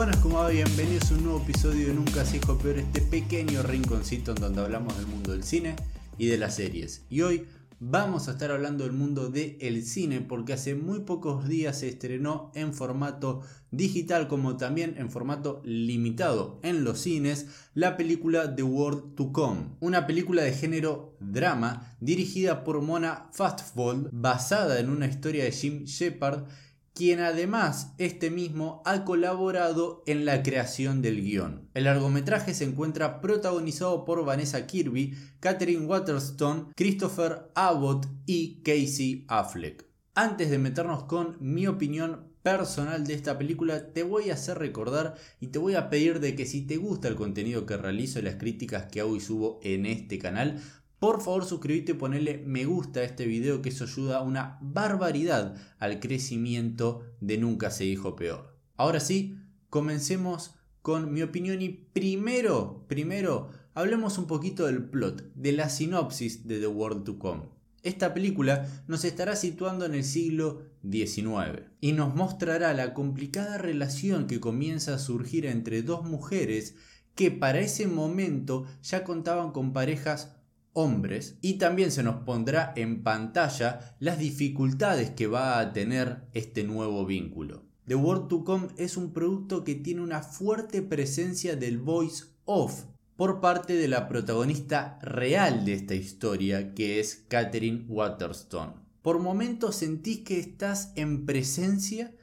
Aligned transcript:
Buenas, 0.00 0.16
como 0.16 0.38
va? 0.38 0.48
Bienvenidos 0.48 1.10
a 1.10 1.14
un 1.14 1.24
nuevo 1.24 1.42
episodio 1.42 1.88
de 1.88 1.92
Nunca 1.92 2.24
se 2.24 2.38
dijo 2.38 2.56
peor, 2.56 2.78
este 2.78 3.02
pequeño 3.02 3.62
rinconcito 3.62 4.30
en 4.30 4.40
donde 4.40 4.62
hablamos 4.62 4.96
del 4.96 5.06
mundo 5.06 5.32
del 5.32 5.42
cine 5.42 5.76
y 6.16 6.28
de 6.28 6.38
las 6.38 6.56
series. 6.56 7.04
Y 7.10 7.20
hoy 7.20 7.46
vamos 7.80 8.26
a 8.26 8.30
estar 8.30 8.50
hablando 8.50 8.84
del 8.84 8.94
mundo 8.94 9.28
del 9.28 9.84
cine 9.84 10.22
porque 10.22 10.54
hace 10.54 10.74
muy 10.74 11.00
pocos 11.00 11.46
días 11.46 11.80
se 11.80 11.88
estrenó 11.88 12.50
en 12.54 12.72
formato 12.72 13.42
digital 13.72 14.26
como 14.26 14.56
también 14.56 14.94
en 14.96 15.10
formato 15.10 15.60
limitado 15.66 16.60
en 16.62 16.82
los 16.82 17.00
cines 17.00 17.48
la 17.74 17.98
película 17.98 18.56
The 18.56 18.62
World 18.62 19.16
to 19.16 19.32
Come, 19.32 19.76
una 19.80 20.06
película 20.06 20.42
de 20.42 20.54
género 20.54 21.14
drama 21.20 21.94
dirigida 22.00 22.64
por 22.64 22.80
Mona 22.80 23.28
Fastfold 23.32 24.08
basada 24.12 24.80
en 24.80 24.88
una 24.88 25.06
historia 25.06 25.44
de 25.44 25.52
Jim 25.52 25.84
Shepard 25.84 26.44
quien 26.94 27.20
además 27.20 27.94
este 27.98 28.30
mismo 28.30 28.82
ha 28.84 29.04
colaborado 29.04 30.02
en 30.06 30.24
la 30.24 30.42
creación 30.42 31.02
del 31.02 31.22
guion. 31.22 31.68
El 31.74 31.84
largometraje 31.84 32.54
se 32.54 32.64
encuentra 32.64 33.20
protagonizado 33.20 34.04
por 34.04 34.24
Vanessa 34.24 34.66
Kirby, 34.66 35.16
Catherine 35.40 35.86
Waterstone, 35.86 36.66
Christopher 36.76 37.50
Abbott 37.54 38.06
y 38.26 38.62
Casey 38.62 39.24
Affleck. 39.28 39.86
Antes 40.14 40.50
de 40.50 40.58
meternos 40.58 41.04
con 41.04 41.36
mi 41.40 41.66
opinión 41.66 42.30
personal 42.42 43.06
de 43.06 43.14
esta 43.14 43.38
película, 43.38 43.92
te 43.92 44.02
voy 44.02 44.30
a 44.30 44.34
hacer 44.34 44.58
recordar 44.58 45.14
y 45.40 45.48
te 45.48 45.58
voy 45.58 45.74
a 45.74 45.90
pedir 45.90 46.20
de 46.20 46.34
que 46.34 46.46
si 46.46 46.62
te 46.62 46.78
gusta 46.78 47.08
el 47.08 47.14
contenido 47.14 47.66
que 47.66 47.76
realizo 47.76 48.18
y 48.18 48.22
las 48.22 48.36
críticas 48.36 48.86
que 48.86 49.00
hago 49.00 49.14
y 49.14 49.20
subo 49.20 49.60
en 49.62 49.86
este 49.86 50.18
canal, 50.18 50.60
por 51.00 51.22
favor 51.22 51.44
suscríbete 51.46 51.92
y 51.92 51.94
ponele 51.96 52.44
me 52.46 52.66
gusta 52.66 53.00
a 53.00 53.04
este 53.04 53.26
video 53.26 53.62
que 53.62 53.70
eso 53.70 53.84
ayuda 53.84 54.22
una 54.22 54.58
barbaridad 54.60 55.56
al 55.78 55.98
crecimiento 55.98 57.02
de 57.20 57.38
Nunca 57.38 57.70
se 57.70 57.84
dijo 57.84 58.14
peor. 58.14 58.56
Ahora 58.76 59.00
sí, 59.00 59.36
comencemos 59.70 60.54
con 60.82 61.12
mi 61.12 61.22
opinión 61.22 61.62
y 61.62 61.70
primero, 61.70 62.84
primero, 62.86 63.50
hablemos 63.74 64.18
un 64.18 64.26
poquito 64.26 64.66
del 64.66 64.84
plot, 64.84 65.32
de 65.34 65.52
la 65.52 65.70
sinopsis 65.70 66.46
de 66.46 66.60
The 66.60 66.66
World 66.66 67.04
to 67.04 67.18
Come. 67.18 67.48
Esta 67.82 68.12
película 68.12 68.68
nos 68.86 69.06
estará 69.06 69.36
situando 69.36 69.86
en 69.86 69.94
el 69.94 70.04
siglo 70.04 70.66
XIX 70.82 71.62
y 71.80 71.92
nos 71.92 72.14
mostrará 72.14 72.74
la 72.74 72.92
complicada 72.92 73.56
relación 73.56 74.26
que 74.26 74.38
comienza 74.38 74.94
a 74.94 74.98
surgir 74.98 75.46
entre 75.46 75.80
dos 75.82 76.04
mujeres 76.04 76.76
que 77.14 77.30
para 77.30 77.60
ese 77.60 77.86
momento 77.86 78.66
ya 78.82 79.02
contaban 79.02 79.52
con 79.52 79.72
parejas 79.72 80.36
hombres 80.72 81.38
y 81.40 81.54
también 81.54 81.90
se 81.90 82.02
nos 82.02 82.24
pondrá 82.24 82.72
en 82.76 83.02
pantalla 83.02 83.96
las 83.98 84.18
dificultades 84.18 85.10
que 85.10 85.26
va 85.26 85.58
a 85.58 85.72
tener 85.72 86.28
este 86.32 86.64
nuevo 86.64 87.06
vínculo. 87.06 87.64
The 87.86 87.96
World 87.96 88.28
to 88.28 88.44
Come 88.44 88.68
es 88.76 88.96
un 88.96 89.12
producto 89.12 89.64
que 89.64 89.74
tiene 89.74 90.00
una 90.00 90.22
fuerte 90.22 90.82
presencia 90.82 91.56
del 91.56 91.78
voice 91.78 92.24
off 92.44 92.84
por 93.16 93.40
parte 93.40 93.74
de 93.74 93.88
la 93.88 94.08
protagonista 94.08 94.98
real 95.02 95.64
de 95.64 95.74
esta 95.74 95.94
historia 95.94 96.72
que 96.74 97.00
es 97.00 97.26
Catherine 97.28 97.84
Waterstone. 97.88 98.74
Por 99.02 99.18
momentos 99.18 99.76
sentís 99.76 100.20
que 100.20 100.38
estás 100.38 100.92
en 100.94 101.26
presencia 101.26 102.14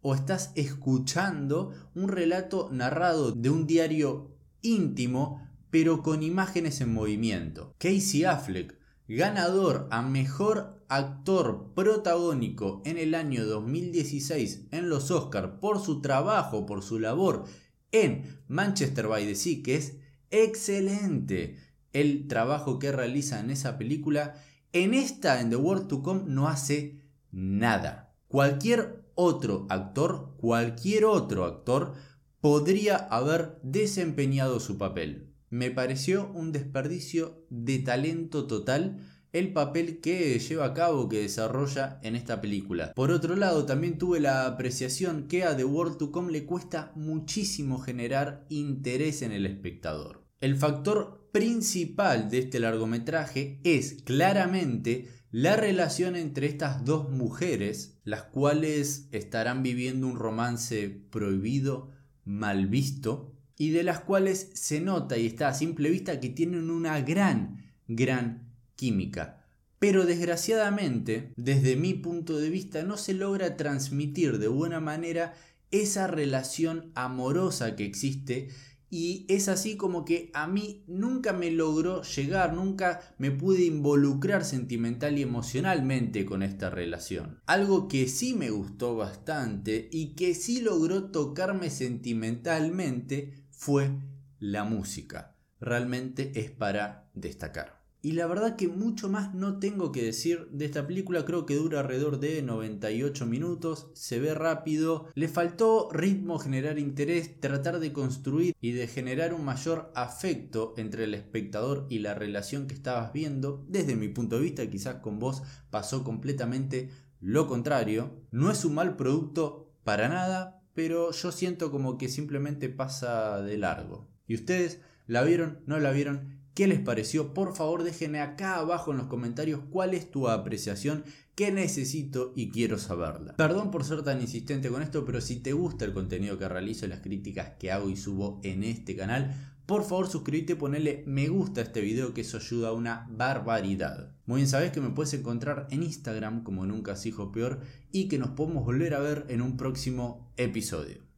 o 0.00 0.14
estás 0.14 0.52
escuchando 0.56 1.72
un 1.94 2.08
relato 2.08 2.68
narrado 2.72 3.32
de 3.32 3.48
un 3.48 3.66
diario 3.66 4.36
íntimo 4.60 5.40
pero 5.72 6.02
con 6.02 6.22
imágenes 6.22 6.82
en 6.82 6.92
movimiento. 6.92 7.74
Casey 7.78 8.24
Affleck, 8.24 8.78
ganador 9.08 9.88
a 9.90 10.02
mejor 10.02 10.84
actor 10.88 11.72
protagónico 11.74 12.82
en 12.84 12.98
el 12.98 13.14
año 13.14 13.46
2016 13.46 14.66
en 14.70 14.90
los 14.90 15.10
Oscars 15.10 15.54
por 15.62 15.80
su 15.80 16.02
trabajo, 16.02 16.66
por 16.66 16.82
su 16.82 16.98
labor 16.98 17.44
en 17.90 18.42
Manchester 18.48 19.08
by 19.08 19.24
the 19.24 19.34
Sea, 19.34 19.62
que 19.64 19.76
es 19.76 19.96
excelente 20.30 21.56
el 21.94 22.28
trabajo 22.28 22.78
que 22.78 22.92
realiza 22.92 23.40
en 23.40 23.50
esa 23.50 23.78
película. 23.78 24.34
En 24.74 24.92
esta, 24.92 25.40
en 25.40 25.48
The 25.48 25.56
World 25.56 25.88
to 25.88 26.02
Come, 26.02 26.24
no 26.26 26.48
hace 26.48 27.00
nada. 27.30 28.14
Cualquier 28.28 29.06
otro 29.14 29.66
actor, 29.70 30.34
cualquier 30.36 31.06
otro 31.06 31.46
actor 31.46 31.94
podría 32.42 32.96
haber 32.96 33.58
desempeñado 33.62 34.60
su 34.60 34.76
papel 34.76 35.31
me 35.52 35.70
pareció 35.70 36.32
un 36.32 36.50
desperdicio 36.50 37.44
de 37.50 37.78
talento 37.80 38.46
total 38.46 39.06
el 39.34 39.52
papel 39.52 40.00
que 40.00 40.38
lleva 40.38 40.64
a 40.64 40.72
cabo, 40.72 41.10
que 41.10 41.20
desarrolla 41.20 42.00
en 42.02 42.16
esta 42.16 42.40
película. 42.40 42.94
Por 42.94 43.10
otro 43.10 43.36
lado, 43.36 43.66
también 43.66 43.98
tuve 43.98 44.18
la 44.18 44.46
apreciación 44.46 45.28
que 45.28 45.44
a 45.44 45.54
The 45.54 45.66
World 45.66 45.98
to 45.98 46.10
Come 46.10 46.32
le 46.32 46.46
cuesta 46.46 46.92
muchísimo 46.94 47.78
generar 47.78 48.46
interés 48.48 49.20
en 49.20 49.32
el 49.32 49.44
espectador. 49.44 50.24
El 50.40 50.56
factor 50.56 51.28
principal 51.32 52.30
de 52.30 52.38
este 52.38 52.58
largometraje 52.58 53.60
es 53.62 54.02
claramente 54.04 55.08
la 55.30 55.56
relación 55.56 56.16
entre 56.16 56.46
estas 56.46 56.82
dos 56.86 57.10
mujeres, 57.10 58.00
las 58.04 58.22
cuales 58.22 59.08
estarán 59.12 59.62
viviendo 59.62 60.06
un 60.06 60.16
romance 60.16 60.88
prohibido, 61.10 61.90
mal 62.24 62.68
visto, 62.68 63.31
y 63.56 63.70
de 63.70 63.82
las 63.82 64.00
cuales 64.00 64.50
se 64.54 64.80
nota 64.80 65.16
y 65.18 65.26
está 65.26 65.48
a 65.48 65.54
simple 65.54 65.90
vista 65.90 66.20
que 66.20 66.28
tienen 66.28 66.70
una 66.70 67.00
gran, 67.00 67.64
gran 67.88 68.52
química. 68.76 69.44
Pero 69.78 70.06
desgraciadamente, 70.06 71.32
desde 71.36 71.76
mi 71.76 71.94
punto 71.94 72.38
de 72.38 72.50
vista, 72.50 72.84
no 72.84 72.96
se 72.96 73.14
logra 73.14 73.56
transmitir 73.56 74.38
de 74.38 74.48
buena 74.48 74.80
manera 74.80 75.34
esa 75.72 76.06
relación 76.06 76.92
amorosa 76.94 77.74
que 77.74 77.84
existe 77.84 78.48
y 78.94 79.24
es 79.28 79.48
así 79.48 79.78
como 79.78 80.04
que 80.04 80.30
a 80.34 80.46
mí 80.46 80.84
nunca 80.86 81.32
me 81.32 81.50
logró 81.50 82.02
llegar, 82.02 82.52
nunca 82.52 83.00
me 83.16 83.30
pude 83.30 83.64
involucrar 83.64 84.44
sentimental 84.44 85.18
y 85.18 85.22
emocionalmente 85.22 86.26
con 86.26 86.42
esta 86.42 86.68
relación. 86.68 87.40
Algo 87.46 87.88
que 87.88 88.06
sí 88.06 88.34
me 88.34 88.50
gustó 88.50 88.94
bastante 88.94 89.88
y 89.90 90.14
que 90.14 90.34
sí 90.34 90.60
logró 90.60 91.04
tocarme 91.04 91.70
sentimentalmente 91.70 93.41
fue 93.62 93.92
la 94.40 94.64
música. 94.64 95.36
Realmente 95.60 96.32
es 96.34 96.50
para 96.50 97.08
destacar. 97.14 97.80
Y 98.02 98.14
la 98.14 98.26
verdad 98.26 98.56
que 98.56 98.66
mucho 98.66 99.08
más 99.08 99.36
no 99.36 99.60
tengo 99.60 99.92
que 99.92 100.02
decir 100.02 100.48
de 100.50 100.64
esta 100.64 100.84
película, 100.84 101.24
creo 101.24 101.46
que 101.46 101.54
dura 101.54 101.78
alrededor 101.78 102.18
de 102.18 102.42
98 102.42 103.24
minutos, 103.24 103.92
se 103.94 104.18
ve 104.18 104.34
rápido, 104.34 105.06
le 105.14 105.28
faltó 105.28 105.88
ritmo, 105.92 106.40
generar 106.40 106.80
interés, 106.80 107.38
tratar 107.38 107.78
de 107.78 107.92
construir 107.92 108.56
y 108.60 108.72
de 108.72 108.88
generar 108.88 109.32
un 109.32 109.44
mayor 109.44 109.92
afecto 109.94 110.74
entre 110.76 111.04
el 111.04 111.14
espectador 111.14 111.86
y 111.88 112.00
la 112.00 112.14
relación 112.14 112.66
que 112.66 112.74
estabas 112.74 113.12
viendo. 113.12 113.64
Desde 113.68 113.94
mi 113.94 114.08
punto 114.08 114.38
de 114.38 114.42
vista, 114.42 114.68
quizás 114.68 114.96
con 114.96 115.20
vos 115.20 115.44
pasó 115.70 116.02
completamente 116.02 116.90
lo 117.20 117.46
contrario. 117.46 118.10
No 118.32 118.50
es 118.50 118.64
un 118.64 118.74
mal 118.74 118.96
producto 118.96 119.72
para 119.84 120.08
nada, 120.08 120.61
pero 120.74 121.12
yo 121.12 121.32
siento 121.32 121.70
como 121.70 121.98
que 121.98 122.08
simplemente 122.08 122.68
pasa 122.68 123.42
de 123.42 123.58
largo. 123.58 124.08
¿Y 124.26 124.34
ustedes 124.34 124.80
la 125.06 125.22
vieron? 125.22 125.60
¿No 125.66 125.78
la 125.78 125.90
vieron? 125.90 126.40
¿Qué 126.54 126.66
les 126.66 126.80
pareció? 126.80 127.32
Por 127.32 127.56
favor 127.56 127.82
déjenme 127.82 128.20
acá 128.20 128.56
abajo 128.56 128.92
en 128.92 128.98
los 128.98 129.06
comentarios 129.06 129.60
cuál 129.70 129.94
es 129.94 130.10
tu 130.10 130.28
apreciación 130.28 131.04
que 131.34 131.50
necesito 131.50 132.34
y 132.36 132.50
quiero 132.50 132.78
saberla. 132.78 133.34
Perdón 133.36 133.70
por 133.70 133.84
ser 133.84 134.02
tan 134.02 134.20
insistente 134.20 134.68
con 134.68 134.82
esto, 134.82 135.06
pero 135.06 135.22
si 135.22 135.36
te 135.36 135.54
gusta 135.54 135.86
el 135.86 135.94
contenido 135.94 136.38
que 136.38 136.48
realizo 136.48 136.86
las 136.86 137.00
críticas 137.00 137.52
que 137.58 137.72
hago 137.72 137.88
y 137.88 137.96
subo 137.96 138.38
en 138.42 138.64
este 138.64 138.94
canal, 138.94 139.51
por 139.66 139.84
favor 139.84 140.08
suscríbete 140.08 140.54
y 140.54 140.56
ponele 140.56 141.04
me 141.06 141.28
gusta 141.28 141.60
a 141.60 141.64
este 141.64 141.80
video 141.80 142.14
que 142.14 142.22
eso 142.22 142.36
ayuda 142.36 142.68
a 142.68 142.72
una 142.72 143.06
barbaridad. 143.10 144.12
Muy 144.26 144.38
bien, 144.38 144.48
sabes 144.48 144.72
que 144.72 144.80
me 144.80 144.90
puedes 144.90 145.14
encontrar 145.14 145.66
en 145.70 145.82
Instagram 145.82 146.42
como 146.42 146.66
nunca 146.66 146.96
se 146.96 147.10
hijo 147.10 147.32
peor 147.32 147.60
y 147.90 148.08
que 148.08 148.18
nos 148.18 148.30
podemos 148.30 148.64
volver 148.64 148.94
a 148.94 149.00
ver 149.00 149.26
en 149.28 149.42
un 149.42 149.56
próximo 149.56 150.32
episodio. 150.36 151.11